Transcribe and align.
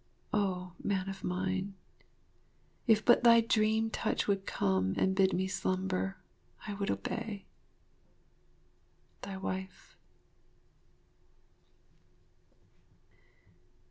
Oh, 0.33 0.73
man 0.83 1.07
of 1.09 1.23
mine, 1.23 1.75
if 2.87 3.05
but 3.05 3.23
thy 3.23 3.39
dream 3.39 3.91
touch 3.91 4.27
would 4.27 4.47
come 4.47 4.95
and 4.97 5.13
bid 5.15 5.31
me 5.31 5.45
slumber, 5.47 6.17
I 6.65 6.73
would 6.73 6.89
obey. 6.89 7.45
Thy 9.21 9.37
Wife. 9.37 9.95